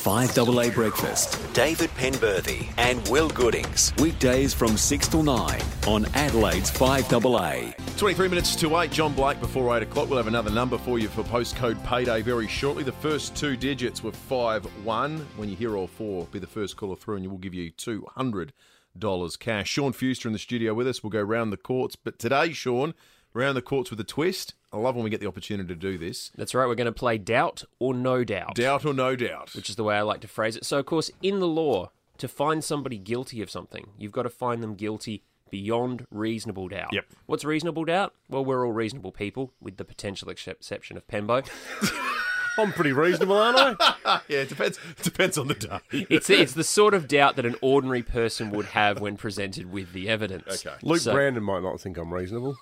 [0.00, 1.38] 5AA Breakfast.
[1.52, 3.92] David Penberthy and Will Goodings.
[3.98, 7.98] Weekdays from 6 till 9 on Adelaide's 5AA.
[7.98, 8.90] 23 minutes to 8.
[8.90, 10.08] John Blake before 8 o'clock.
[10.08, 12.82] We'll have another number for you for postcode payday very shortly.
[12.82, 15.18] The first two digits were 5 1.
[15.36, 17.70] When you hear all four, be the first caller through and you will give you
[17.70, 18.52] $200
[19.38, 19.68] cash.
[19.68, 21.02] Sean Fewster in the studio with us.
[21.02, 21.94] We'll go round the courts.
[21.94, 22.94] But today, Sean,
[23.34, 24.54] round the courts with a twist.
[24.72, 26.30] I love when we get the opportunity to do this.
[26.36, 26.66] That's right.
[26.66, 28.54] We're going to play doubt or no doubt.
[28.54, 29.54] Doubt or no doubt.
[29.54, 30.64] Which is the way I like to phrase it.
[30.64, 34.30] So, of course, in the law, to find somebody guilty of something, you've got to
[34.30, 36.90] find them guilty beyond reasonable doubt.
[36.92, 37.06] Yep.
[37.26, 38.14] What's reasonable doubt?
[38.28, 41.44] Well, we're all reasonable people, with the potential exception of Pembo.
[42.58, 44.20] I'm pretty reasonable, aren't I?
[44.28, 44.78] yeah, it depends.
[44.98, 45.78] It depends on the day.
[46.10, 49.92] it's it's the sort of doubt that an ordinary person would have when presented with
[49.92, 50.64] the evidence.
[50.66, 50.76] Okay.
[50.82, 52.56] Luke So- Brandon might not think I'm reasonable.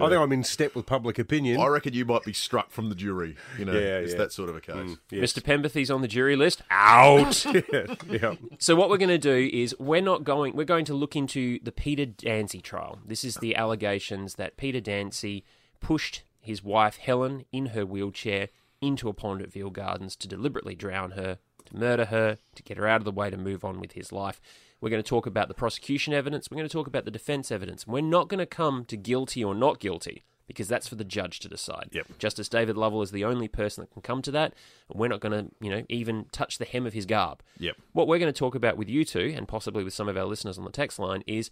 [0.00, 1.60] I think I'm in step with public opinion.
[1.60, 3.36] I reckon you might be struck from the jury.
[3.58, 4.18] You know, Yeah, it's yeah.
[4.18, 4.74] that sort of a case.
[4.74, 5.32] Mm, yes.
[5.32, 5.42] Mr.
[5.42, 6.62] Penberthy's on the jury list.
[6.70, 7.44] Out.
[7.46, 8.34] yeah, yeah.
[8.58, 10.54] So what we're going to do is we're not going.
[10.56, 12.98] We're going to look into the Peter Dansie trial.
[13.06, 15.42] This is the allegations that Peter Dansie
[15.80, 18.48] pushed his wife Helen in her wheelchair
[18.80, 22.76] into a pond at Veale Gardens to deliberately drown her, to murder her, to get
[22.76, 24.40] her out of the way to move on with his life.
[24.82, 26.50] We're going to talk about the prosecution evidence.
[26.50, 27.86] We're going to talk about the defense evidence.
[27.86, 31.38] We're not going to come to guilty or not guilty because that's for the judge
[31.38, 31.90] to decide.
[31.92, 32.18] Yep.
[32.18, 34.54] Justice David Lovell is the only person that can come to that,
[34.90, 37.44] and we're not going to, you know, even touch the hem of his garb.
[37.60, 37.76] Yep.
[37.92, 40.24] What we're going to talk about with you two, and possibly with some of our
[40.24, 41.48] listeners on the text line, is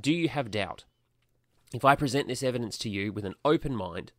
[0.00, 0.84] do you have doubt?
[1.72, 4.10] If I present this evidence to you with an open mind,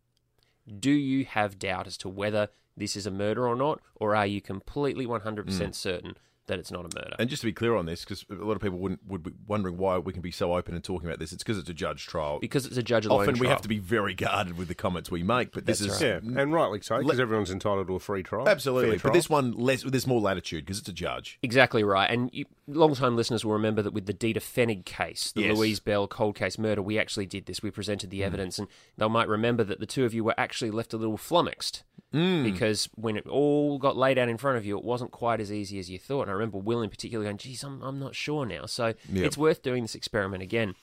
[0.78, 4.26] do you have doubt as to whether this is a murder or not, or are
[4.26, 5.74] you completely 100% mm.
[5.74, 6.16] certain
[6.50, 7.16] that it's not a murder?
[7.18, 9.32] And just to be clear on this, because a lot of people wouldn't, would be
[9.46, 11.74] wondering why we can be so open and talking about this, it's because it's a
[11.74, 12.38] judge trial.
[12.40, 13.50] because it's a judge alone Often we trial.
[13.50, 16.22] have to be very guarded with the comments we make, but this That's is right.
[16.22, 18.48] Yeah, and rightly so, because everyone's entitled to a free trial.
[18.48, 18.90] absolutely.
[18.90, 19.14] Fair But trial.
[19.14, 21.38] this one, less, there's more latitude because it's a judge.
[21.42, 22.10] Exactly right.
[22.10, 25.56] And you, long-time listeners will remember that with the Dieter Pfennig case, the Yes.
[25.56, 27.62] Louise Bell cold case murder, we actually did this.
[27.62, 28.10] We presented Mm.
[28.10, 30.96] the evidence, and they might remember that the two of you were actually left a
[30.96, 32.42] little flummoxed Mm.
[32.42, 35.52] because when it all got laid out in front of you, it wasn't quite as
[35.52, 36.22] easy as you thought.
[36.22, 39.26] And I remember Will in particular going, "Geez, I'm, I'm not sure now." So Yep.
[39.26, 40.74] it's worth doing this experiment again.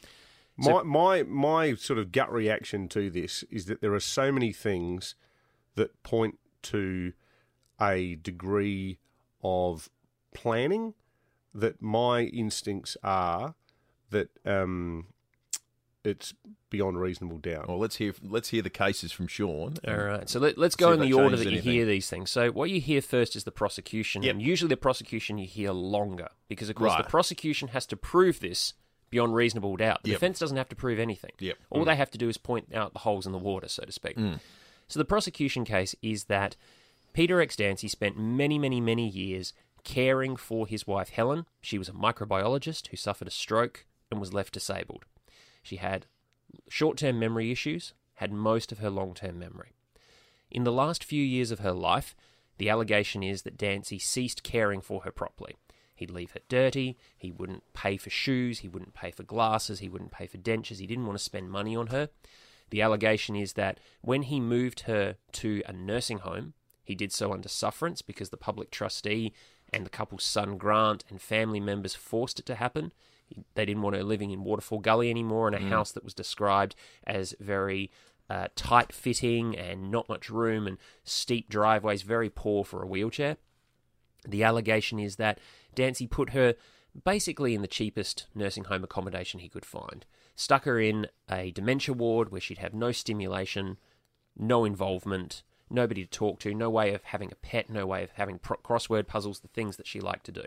[0.58, 4.52] my my my sort of gut reaction to this is that there are so many
[4.52, 5.16] things
[5.76, 7.14] that point to
[7.80, 9.00] a degree
[9.44, 9.90] of
[10.34, 10.94] planning
[11.54, 13.56] that my instincts are
[14.10, 15.08] that um,
[16.08, 16.34] it's
[16.70, 17.68] beyond reasonable doubt.
[17.68, 19.76] Well, let's hear let's hear the cases from Sean.
[19.88, 20.30] All right.
[20.30, 21.74] So let, let's go in the order changes that you anything.
[21.74, 22.32] hear these things.
[22.32, 24.34] So what you hear first is the prosecution, Yep.
[24.36, 27.04] and usually the prosecution you hear longer because, of course, Right.
[27.04, 28.74] the prosecution has to prove this
[29.10, 30.04] beyond reasonable doubt.
[30.04, 30.16] The Yep.
[30.20, 31.32] defense doesn't have to prove anything.
[31.40, 31.56] Yep.
[31.58, 31.62] Mm.
[31.70, 33.92] All they have to do is point out the holes in the water, so to
[33.92, 34.18] speak.
[34.90, 36.56] So the prosecution case is that
[37.14, 37.56] Peter X.
[37.56, 39.54] Dansie spent many, many, many years
[39.84, 41.46] caring for his wife Helen.
[41.62, 45.06] She was a microbiologist who suffered a stroke and was left disabled.
[45.68, 46.06] She had
[46.70, 49.74] short term memory issues, had most of her long term memory.
[50.50, 52.16] In the last few years of her life,
[52.58, 55.58] the allegation is that Dansie ceased caring for her properly.
[55.94, 59.90] He'd leave her dirty, he wouldn't pay for shoes, he wouldn't pay for glasses, he
[59.90, 62.12] wouldn't pay for dentures, he didn't want to spend money on her.
[62.70, 67.34] The allegation is that when he moved her to a nursing home, he did so
[67.34, 69.34] under sufferance because the public trustee
[69.74, 72.94] and the couple's son Grant and family members forced it to happen.
[73.28, 76.14] He- They didn't want her living in Waterfall Gully anymore in a house that was
[76.14, 77.92] described as very
[78.30, 83.38] uh, tight fitting and not much room and steep driveways, very poor for a wheelchair.
[84.28, 85.40] The allegation is that
[85.76, 86.56] Dansie put her
[87.06, 90.06] basically in the cheapest nursing home accommodation he could find.
[90.36, 93.78] Stuck her in a dementia ward where she'd have no stimulation,
[94.38, 98.12] no involvement, nobody to talk to, no way of having a pet, no way of
[98.12, 100.44] having pro- crossword puzzles, the things that she liked to do.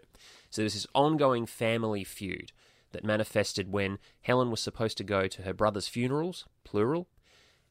[0.50, 2.52] So there's this ongoing family feud
[2.93, 7.09] that manifested when Helen was supposed to go to her brother's funerals, plural.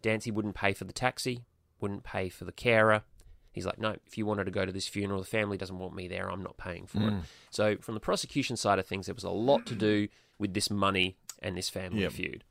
[0.01, 1.43] Dansie wouldn't pay for the taxi,
[1.81, 3.03] wouldn't pay for the carer.
[3.51, 5.95] He's like, no, if you wanted to go to this funeral, the family doesn't want
[5.95, 7.13] me there, I'm not paying for it.
[7.13, 7.21] Mm.
[7.49, 10.07] So, from the prosecution side of things, there was a lot to do
[10.37, 12.11] with this money and this family Yep.
[12.13, 12.43] feud.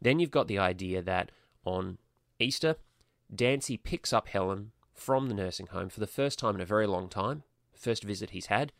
[0.00, 1.30] Then you've got the idea that
[1.64, 1.98] on
[2.38, 2.76] Easter,
[3.34, 6.86] Dansie picks up Helen from the nursing home for the first time in a very
[6.86, 7.42] long time,
[7.74, 8.72] first visit he's had,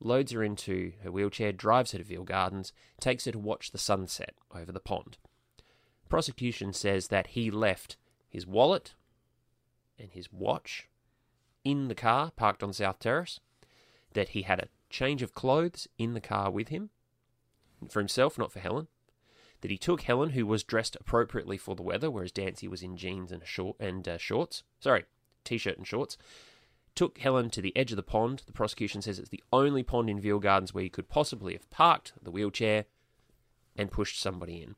[0.00, 3.78] loads her into her wheelchair, drives her to Veale Gardens, takes her to watch the
[3.78, 5.18] sunset over the pond.
[6.08, 7.96] Prosecution says that he left
[8.28, 8.94] his wallet
[9.98, 10.88] and his watch
[11.64, 13.40] in the car parked on South Terrace,
[14.12, 16.90] that he had a change of clothes in the car with him
[17.88, 18.88] for himself, not for Helen,
[19.60, 22.96] that he took Helen, who was dressed appropriately for the weather, whereas Dansie was in
[22.96, 24.62] jeans and short and uh, shorts.
[24.78, 25.04] Sorry,
[25.42, 26.18] t-shirt and shorts.
[26.94, 28.42] Took Helen to the edge of the pond.
[28.46, 31.68] The prosecution says it's the only pond in Veale Gardens where you could possibly have
[31.70, 32.84] parked the wheelchair
[33.76, 34.76] and pushed somebody in.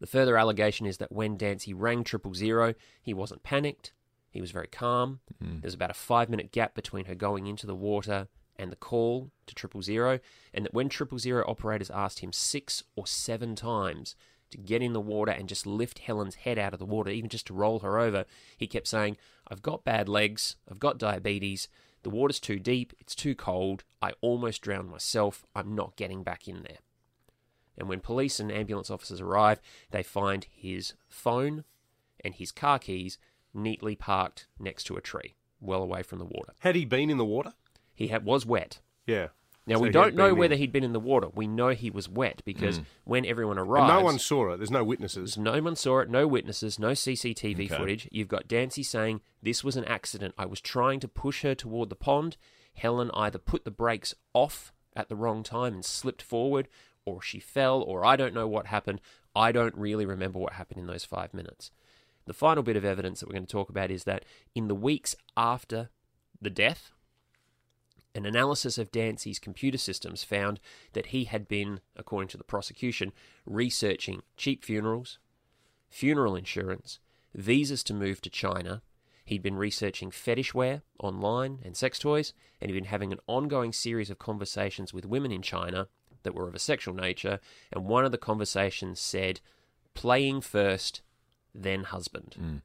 [0.00, 3.92] The further allegation is that when Dansie rang triple zero, he wasn't panicked.
[4.30, 5.20] He was very calm.
[5.40, 5.60] Hmm.
[5.60, 9.30] There's about a five minute gap between her going into the water and the call
[9.46, 10.20] to triple zero,
[10.52, 14.14] and that when triple zero operators asked him six or seven times
[14.54, 17.28] to get in the water and just lift Helen's head out of the water, even
[17.28, 18.24] just to roll her over,
[18.56, 19.16] he kept saying,
[19.48, 21.68] I've got bad legs, I've got diabetes,
[22.04, 26.46] the water's too deep, it's too cold, I almost drowned myself, I'm not getting back
[26.46, 26.78] in there.
[27.76, 29.60] And when police and ambulance officers arrive,
[29.90, 31.64] they find his phone
[32.22, 33.18] and his car keys
[33.52, 36.52] neatly parked next to a tree, well away from the water.
[36.60, 37.54] Had he been in the water?
[37.92, 38.80] He had, was wet.
[39.04, 39.28] Yeah.
[39.66, 40.60] Now So we don't know whether in.
[40.60, 41.28] he'd been in the water.
[41.34, 42.84] We know he was wet because mm.
[43.04, 43.88] when everyone arrived.
[43.88, 44.58] no one saw it.
[44.58, 45.38] There's no witnesses.
[45.38, 47.76] no one saw it, no witnesses, no CCTV Okay.
[47.76, 48.08] footage.
[48.12, 50.34] You've got Dansie saying this was an accident.
[50.36, 52.36] I was trying to push her toward the pond.
[52.74, 56.68] Helen either put the brakes off at the wrong time and slipped forward,
[57.06, 59.00] or she fell, or I don't know what happened.
[59.34, 61.70] I don't really remember what happened in those five minutes.
[62.26, 64.24] The final bit of evidence that we're going to talk about is that
[64.54, 65.90] in the weeks after
[66.40, 66.92] the death,
[68.14, 70.60] an analysis of Dansie's computer systems found
[70.92, 73.12] that he had been, according to the prosecution,
[73.44, 75.18] researching cheap funerals,
[75.90, 77.00] funeral insurance,
[77.34, 78.82] visas to move to China.
[79.24, 83.72] He'd been researching fetish wear online and sex toys, and he'd been having an ongoing
[83.72, 85.88] series of conversations with women in China
[86.22, 87.40] that were of a sexual nature.
[87.72, 89.40] And one of the conversations said,
[89.94, 91.02] playing first,
[91.54, 92.34] then husband.
[92.38, 92.56] Hmm.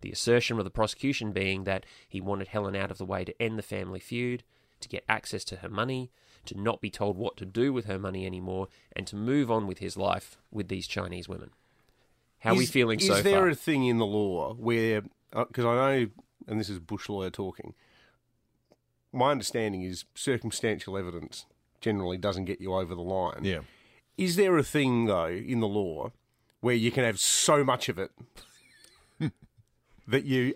[0.00, 3.42] The assertion of the prosecution being that he wanted Helen out of the way to
[3.42, 4.44] end the family feud,
[4.80, 6.10] to get access to her money,
[6.46, 9.66] to not be told what to do with her money anymore, and to move on
[9.66, 11.50] with his life with these Chinese women.
[12.40, 15.64] How are we Is- feeling is there a thing in the law where, uh, because
[15.66, 16.10] I know,
[16.46, 17.74] and this is bush lawyer talking,
[19.12, 21.46] my understanding is circumstantial evidence
[21.80, 23.40] generally doesn't get you over the line.
[23.44, 23.60] Yeah.
[24.16, 26.12] Is there a thing, though, in the law
[26.60, 28.10] where you can have so much of it
[30.06, 30.54] that you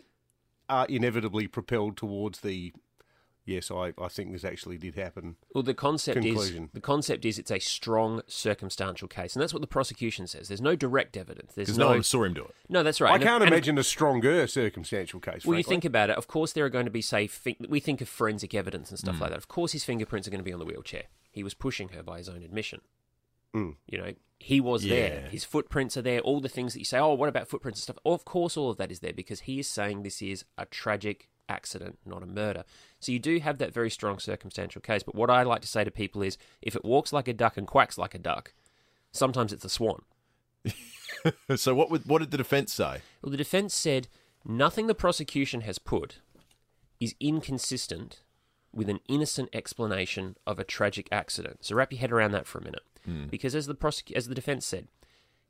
[0.68, 2.72] are inevitably propelled towards the,
[3.44, 5.36] yes, I, I think this actually did happen?
[5.54, 6.64] Well, the concept Conclusion.
[6.64, 10.48] is the concept is it's a strong circumstantial case, and that's what the prosecution says.
[10.48, 11.54] There's no direct evidence.
[11.54, 12.54] There's no no one saw him do it.
[12.68, 12.82] no.
[12.82, 13.10] That's right.
[13.12, 15.44] I And- can't and- imagine a stronger circumstantial case.
[15.44, 16.16] Well, you think about it.
[16.16, 18.98] Of course, there are going to be, say, fi- we think of forensic evidence and
[18.98, 19.38] stuff like that.
[19.38, 21.04] Of course, his fingerprints are going to be on the wheelchair.
[21.30, 22.80] He was pushing her by his own admission.
[23.54, 23.76] Mm.
[23.86, 25.28] You know, he was there.
[25.30, 26.18] His footprints are there.
[26.20, 27.98] All the things that you say, oh, what about footprints and stuff?
[28.04, 31.28] of course, all of that is there because he is saying this is a tragic
[31.48, 32.64] accident, not a murder.
[33.00, 35.02] So you do have that very strong circumstantial case.
[35.02, 37.56] But what I like to say to people is, if it walks like a duck
[37.56, 38.52] and quacks like a duck,
[39.12, 40.02] sometimes it's a swan.
[41.56, 43.00] So what would, what did the defence say?
[43.22, 44.08] Well, the defense said
[44.44, 46.20] nothing the prosecution has put
[47.00, 48.22] is inconsistent
[48.72, 51.64] with an innocent explanation of a tragic accident.
[51.64, 53.26] So wrap your head around that for a minute, hmm.
[53.26, 54.88] because as the prosec- as the defense said,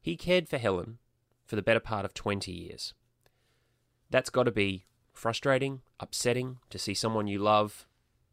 [0.01, 0.99] he cared for Helen
[1.47, 2.95] for the better part of twenty years.
[4.11, 7.87] That's got to be frustrating, upsetting to see someone you love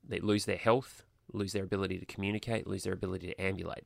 [0.08, 3.86] they lose their health, lose their ability to communicate, lose their ability to ambulate.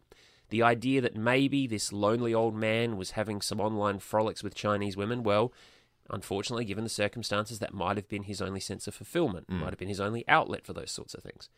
[0.49, 4.95] The idea that maybe this lonely old man was having some online frolics with Chinese
[4.95, 5.51] women, well,
[6.09, 9.59] unfortunately, given the circumstances, that might have been his only sense of fulfillment, mm.
[9.59, 11.49] might have been his only outlet for those sorts of things.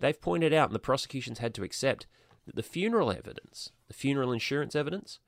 [0.00, 2.06] They've pointed out, and the prosecution's had to accept,
[2.46, 5.20] that the funeral evidence, the funeral insurance evidence,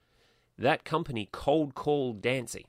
[0.58, 2.66] that company cold called Dansie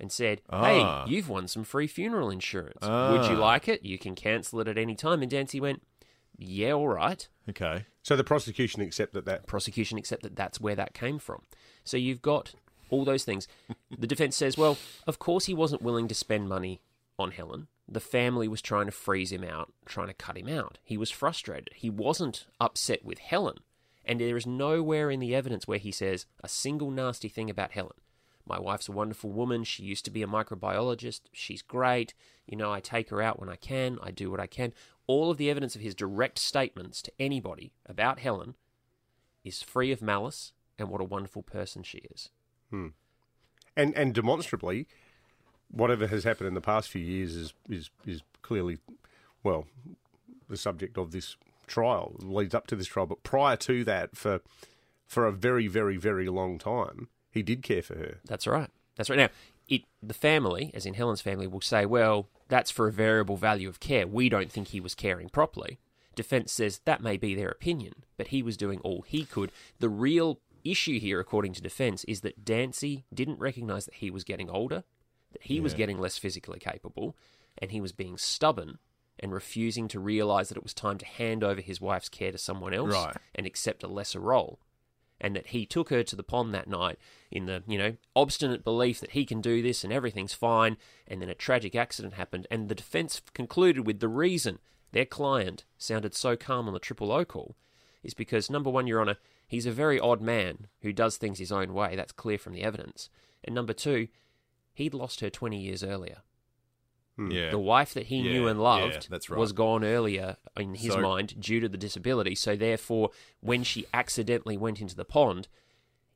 [0.00, 1.04] and said, Hey, Ah.
[1.06, 2.82] you've won some free funeral insurance.
[2.82, 3.40] Would you Ah.
[3.40, 3.84] like it?
[3.84, 5.22] You can cancel it at any time.
[5.22, 5.82] And Dansie went,
[6.38, 7.28] Yeah, all right.
[7.48, 7.84] Okay.
[8.02, 9.46] So the prosecution accepted that.
[9.46, 11.42] Prosecution accept that that's where that came from.
[11.84, 12.54] So you've got
[12.88, 13.46] all those things.
[13.90, 16.80] The defense says, Well, of course he wasn't willing to spend money
[17.18, 17.68] on Helen.
[17.86, 20.78] The family was trying to freeze him out, trying to cut him out.
[20.82, 21.70] He was frustrated.
[21.74, 23.58] He wasn't upset with Helen.
[24.04, 27.72] And there is nowhere in the evidence where he says a single nasty thing about
[27.72, 27.96] Helen.
[28.50, 29.62] My wife's a wonderful woman.
[29.62, 31.20] She used to be a microbiologist.
[31.32, 32.14] She's great.
[32.48, 33.96] You know, I take her out when I can.
[34.02, 34.74] I do what I can.
[35.06, 38.56] All of the evidence of his direct statements to anybody about Helen
[39.44, 42.30] is free of malice and what a wonderful person she is.
[42.70, 42.88] Hmm.
[43.76, 44.88] And and demonstrably,
[45.70, 48.78] whatever has happened in the past few years is is is clearly,
[49.44, 49.68] well,
[50.48, 51.36] the subject of this
[51.68, 53.06] trial leads up to this trial.
[53.06, 54.40] But prior to that, for
[55.06, 58.20] for a very very very long time, he did care for her.
[58.26, 58.70] That's right.
[58.96, 59.16] That's right.
[59.18, 59.28] Now,
[59.68, 63.68] it the family, as in Helen's family, will say, "Well, that's for a variable value
[63.68, 64.06] of care.
[64.06, 65.78] We don't think he was caring properly."
[66.16, 69.52] Defense says that may be their opinion, but he was doing all he could.
[69.78, 74.24] The real issue here, according to defense, is that Dansie didn't recognize that he was
[74.24, 74.82] getting older,
[75.32, 77.16] that he was getting less physically capable,
[77.56, 78.78] and he was being stubborn
[79.20, 82.38] and refusing to realize that it was time to hand over his wife's care to
[82.38, 83.16] someone else Right.
[83.34, 84.58] and accept a lesser role.
[85.20, 86.98] And that he took her to the pond that night
[87.30, 90.76] in the, you know, obstinate belief that he can do this and everything's fine.
[91.06, 92.46] And then a tragic accident happened.
[92.50, 94.58] And the defense concluded with the reason
[94.92, 97.54] their client sounded so calm on the triple O call
[98.02, 101.52] is because, number one, Your Honour, he's a very odd man who does things his
[101.52, 101.94] own way.
[101.96, 103.10] That's clear from the evidence.
[103.44, 104.08] And number two,
[104.72, 106.18] he'd lost her 20 years earlier.
[107.28, 107.50] Yeah.
[107.50, 109.38] The wife that he knew Yeah, and yeah, loved that's right.
[109.38, 112.34] was gone earlier in his So- mind due to the disability.
[112.34, 113.10] So therefore,
[113.40, 115.48] when she accidentally went into the pond,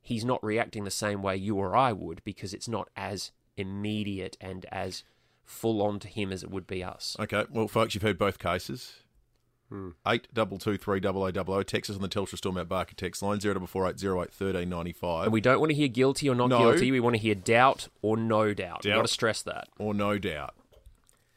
[0.01, 4.37] he's not reacting the same way you or I would because it's not as immediate
[4.41, 5.03] and as
[5.43, 7.15] full on to him as it would be us.
[7.19, 8.93] Okay, well, folks, you've heard both cases.
[9.69, 9.89] Hmm.
[10.07, 11.63] Eight double two three double o double o.
[11.63, 14.21] Text us on the Telstra Storm out Barker text line zero double four eight zero
[14.21, 16.59] eight thirteen ninety five And we don't want to hear guilty or not No.
[16.59, 16.91] guilty.
[16.91, 18.83] We want to hear doubt or no doubt.
[18.83, 18.97] We've Doubt.
[18.99, 19.67] got to stress that.
[19.79, 20.53] or no doubt.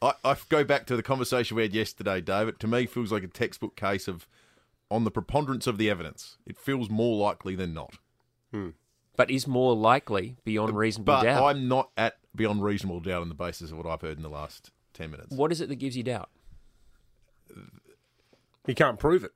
[0.01, 2.59] I, I go back to the conversation we had yesterday, David.
[2.59, 4.27] To me, feels like a textbook case of
[4.89, 6.37] on the preponderance of the evidence.
[6.45, 7.95] It feels more likely than not.
[8.51, 8.69] Hmm.
[9.15, 11.43] But is more likely beyond reasonable But doubt.
[11.43, 14.29] I'm not at beyond reasonable doubt on the basis of what I've heard in the
[14.29, 15.35] last ten minutes.
[15.35, 16.29] What is it that gives you doubt?
[18.65, 19.31] He can't prove it.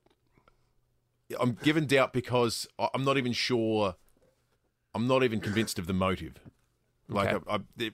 [1.40, 3.96] I'm given doubt because I- I'm not even sure.
[4.94, 6.36] I'm not even convinced of the motive.
[7.10, 7.44] Like Okay.
[7.50, 7.94] I, I, it-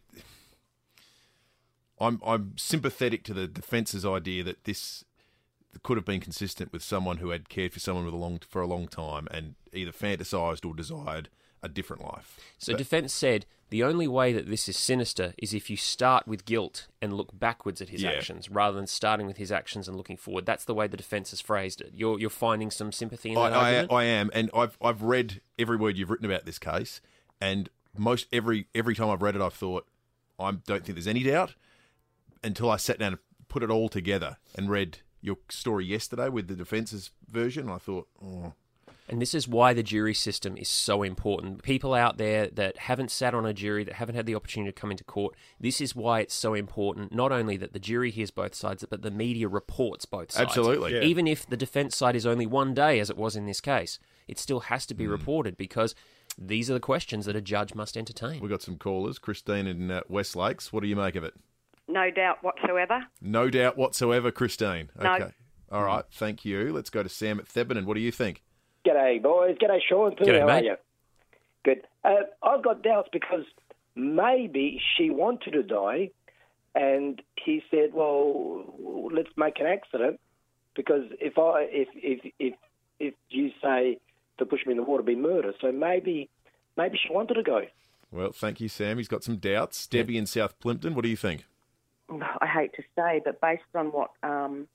[1.99, 5.03] I'm, I'm sympathetic to the defence's idea that this
[5.83, 8.61] could have been consistent with someone who had cared for someone with a long for
[8.61, 11.29] a long time and either fantasized or desired
[11.61, 12.39] a different life.
[12.57, 16.45] So defense said the only way that this is sinister is if you start with
[16.45, 18.11] guilt and look backwards at his Yeah.
[18.11, 20.45] actions rather than starting with his actions and looking forward.
[20.45, 21.91] That's the way the defense has phrased it.
[21.93, 23.91] You're you're finding some sympathy in that I, I, argument.
[23.91, 26.99] I am, and I've I've read every word you've written about this case,
[27.39, 29.85] and most every every time I've read it, I've thought
[30.39, 31.53] I don't think there's any doubt
[32.43, 36.47] until I sat down and put it all together and read your story yesterday with
[36.47, 37.69] the defence's version.
[37.69, 38.53] I thought, oh,
[39.09, 41.63] And this is why the jury system is so important.
[41.63, 44.79] People out there that haven't sat on a jury, that haven't had the opportunity to
[44.79, 47.13] come into court, this is why it's so important.
[47.13, 50.47] Not only that the jury hears both sides, but the media reports both sides.
[50.49, 50.93] Absolutely.
[50.93, 51.01] Yeah.
[51.01, 53.99] Even if the defense side is only one day, as it was in this case,
[54.27, 55.11] it still has to be Hmm.
[55.11, 55.95] reported because
[56.37, 58.39] these are the questions that a judge must entertain.
[58.39, 59.17] we've got some callers.
[59.19, 60.71] Christine in uh, West Lakes.
[60.71, 61.33] What do you make of it?
[61.89, 63.03] No doubt whatsoever.
[63.21, 64.89] No doubt whatsoever, Christine.
[65.01, 65.13] No.
[65.15, 65.31] Okay.
[65.71, 66.05] All right.
[66.11, 66.71] Thank you.
[66.71, 67.83] Let's go to Sam at Theban.
[67.85, 68.43] What do you think?
[68.85, 69.57] G'day, boys.
[69.61, 70.15] G'day, Sean.
[70.15, 70.23] Too.
[70.23, 70.61] G'day, How mate.
[70.61, 70.75] are you?
[71.65, 71.81] Good.
[72.03, 73.43] Uh, I've got doubts because
[73.95, 76.11] maybe she wanted to die,
[76.75, 80.19] and he said, "Well, let's make an accident."
[80.75, 82.53] Because if I, if if if
[82.99, 83.99] if you say
[84.37, 85.53] to push me in the water, be murder.
[85.59, 86.29] So maybe,
[86.77, 87.63] maybe she wanted to go.
[88.11, 88.97] Well, thank you, Sam.
[88.97, 89.85] He's got some doubts.
[89.87, 90.95] Debbie in South Plympton.
[90.95, 91.45] What do you think?
[92.11, 94.67] I hate to say, but based on what um,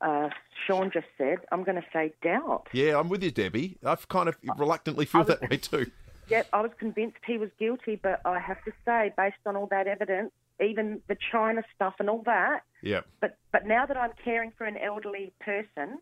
[0.00, 0.28] uh,
[0.66, 2.68] Sean just said, I'm going to say doubt.
[2.72, 3.78] Yeah, I'm with you, Debbie.
[3.84, 5.90] I've kind of reluctantly feel that way too.
[6.28, 9.66] Yep, I was convinced he was guilty, but I have to say, based on all
[9.66, 10.30] that evidence,
[10.64, 13.00] even the China stuff and all that, Yeah.
[13.20, 15.98] but but now that I'm caring for an elderly person,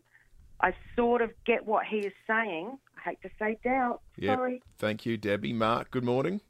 [0.61, 2.77] I sort of get what he is saying.
[2.97, 4.01] I hate to say doubt.
[4.17, 4.35] Yeah.
[4.35, 4.61] Sorry.
[4.77, 5.53] Thank you, Debbie.
[5.53, 6.41] Mark, good morning.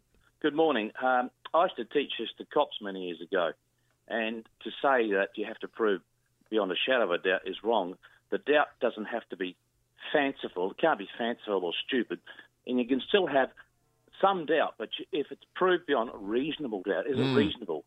[0.42, 0.92] Good morning.
[1.02, 3.52] Um, I used to teach this to cops many years ago,
[4.10, 6.02] and to say that you have to prove
[6.50, 7.96] beyond a shadow of a doubt is wrong.
[8.32, 9.56] The doubt doesn't have to be
[10.12, 10.72] fanciful.
[10.72, 12.20] It can't be fanciful or stupid,
[12.68, 13.50] and you can still have
[14.22, 14.76] some doubt.
[14.78, 17.86] But if it's proved beyond reasonable doubt, is it reasonable?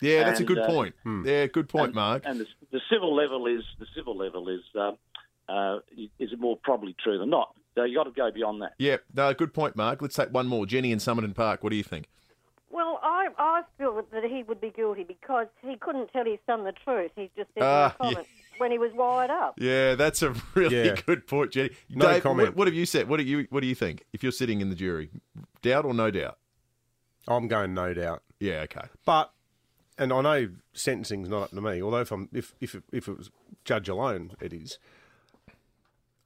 [0.00, 0.94] Yeah, that's a good uh, point.
[1.24, 2.22] Yeah, good point, and, Mark.
[2.24, 4.92] And the, the civil level is the civil level is uh,
[5.50, 5.80] uh,
[6.18, 7.54] is more probably true than not.
[7.74, 8.74] So you got to go beyond that.
[8.78, 10.02] yeah, no, good point, Mark.
[10.02, 10.66] Let's take one more.
[10.66, 11.62] Jenny in Somerton Park.
[11.62, 12.08] What do you think?
[12.70, 16.64] Well, I I feel that he would be guilty because he couldn't tell his son
[16.64, 17.10] the truth.
[17.16, 18.26] He just said Ah, no comment
[18.58, 19.54] when he was wired up.
[19.58, 20.94] Yeah, that's a really Yeah.
[21.06, 21.70] good point, Jenny.
[21.88, 22.48] No Dave, comment.
[22.50, 23.08] What, what have you said?
[23.08, 24.04] What do you What do you think?
[24.12, 25.10] If you're sitting in the jury,
[25.62, 26.38] doubt or no doubt?
[27.28, 28.22] I'm going no doubt.
[28.38, 28.86] Yeah, okay.
[29.04, 29.32] But
[29.98, 31.82] and I know sentencing's not up to me.
[31.82, 33.30] Although if I'm if if if it was
[33.64, 34.78] judge alone, it is.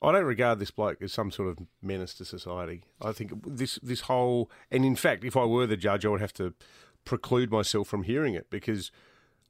[0.04, 2.84] I don't regard this bloke as some sort of menace to society.
[3.02, 6.20] I think this this whole and in fact, if I were the judge, I would
[6.20, 6.54] have to
[7.04, 8.90] preclude myself from hearing it because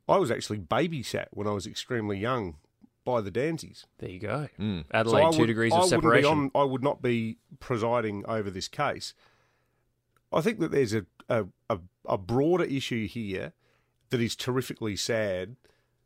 [0.08, 2.56] I was actually babysat when I was extremely young
[3.04, 3.84] by the Dansies.
[3.99, 4.49] There you go.
[4.58, 4.84] Mm.
[4.92, 6.30] Adelaide, I two would- degrees I of wouldn't separation.
[6.30, 9.14] on- I would not be presiding over this case.
[10.32, 13.52] I think that there's a, a, a, a broader issue here
[14.11, 15.56] that is terrifically sad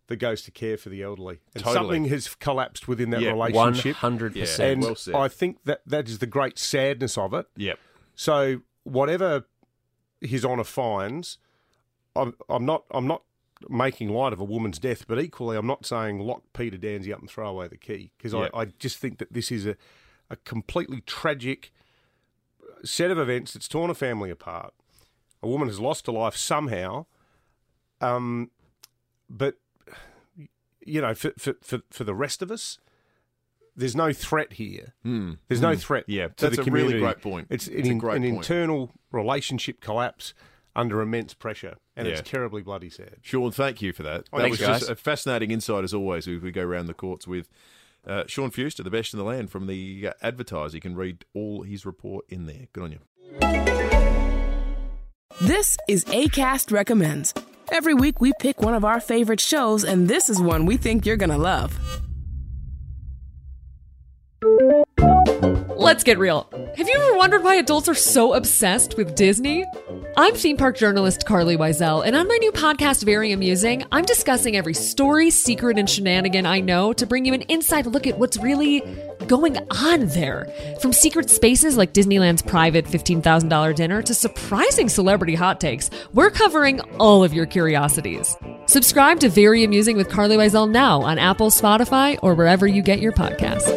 [0.08, 1.38] that goes to care for the elderly.
[1.54, 1.74] And Totally.
[1.86, 3.96] something has collapsed within that Yeah, relationship.
[3.96, 4.58] 100%.
[4.72, 5.22] And well.
[5.22, 7.46] I think that that is the great sadness of it.
[7.56, 7.78] Yep.
[8.14, 9.44] So whatever
[10.20, 11.38] His Honour finds,
[12.16, 13.22] I'm, I'm not I'm not
[13.68, 17.20] making light of a woman's death, but equally, I'm not saying lock Peter Dansie up
[17.20, 18.48] and throw away the key because Yeah.
[18.54, 19.76] I, I just think that this is a,
[20.30, 21.72] a completely tragic
[22.84, 24.72] set of events that's torn a family apart.
[25.42, 27.06] A woman has lost her life somehow,
[28.00, 28.50] um,
[29.28, 29.56] but
[30.88, 32.78] you know, for, for, for, for the rest of us,
[33.76, 34.94] there's no threat here.
[35.04, 36.04] There's no threat.
[36.06, 36.10] Hmm.
[36.12, 37.46] Yeah, to that's the a really great point.
[37.50, 38.36] It's, an, It's a in- great an point.
[38.36, 40.34] internal relationship collapse
[40.74, 42.14] under immense pressure, and Yeah.
[42.14, 43.16] it's terribly bloody sad.
[43.22, 44.28] Sean, thank you for that.
[44.32, 46.26] Oh, that thanks, was just a fascinating insight as always.
[46.26, 47.48] We, we go around the courts with
[48.06, 50.76] uh, Sean Fewster, the best in the land from the uh, Advertiser.
[50.76, 52.68] You can read all his report in there.
[52.72, 52.98] Good on you.
[55.40, 57.32] This is ACAST Recommends.
[57.70, 61.04] Every week we pick one of our favorite shows, and this is one we think
[61.04, 61.78] you're going to love.
[65.76, 66.48] Let's get real.
[66.76, 69.64] Have you ever wondered why adults are so obsessed with Disney?
[70.16, 74.56] I'm theme park journalist Carlye Wisel, and on my new podcast, Very Amusing, I'm discussing
[74.56, 78.36] every story, secret, and shenanigan I know to bring you an inside look at what's
[78.38, 78.82] really
[79.28, 80.52] going on there.
[80.80, 86.80] From secret spaces like Disneyland's private $15,000 dinner to surprising celebrity hot takes, we're covering
[86.98, 88.36] all of your curiosities.
[88.66, 93.00] Subscribe to Very Amusing with Carlye Wisel now on Apple, Spotify, or wherever you get
[93.00, 93.68] your podcasts.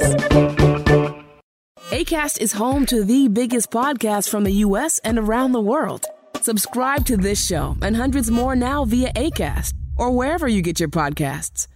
[1.92, 5.00] ACAST is home to the biggest podcasts from the U.S.
[5.04, 6.06] and around the world.
[6.42, 10.90] Subscribe to this show and hundreds more now via ACAST or wherever you get your
[10.90, 11.68] podcasts.